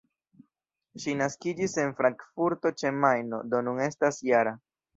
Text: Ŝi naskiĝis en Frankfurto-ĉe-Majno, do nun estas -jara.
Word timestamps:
Ŝi 1.03 1.13
naskiĝis 1.19 1.77
en 1.85 1.93
Frankfurto-ĉe-Majno, 2.01 3.43
do 3.53 3.65
nun 3.71 3.87
estas 3.93 4.21
-jara. 4.29 4.59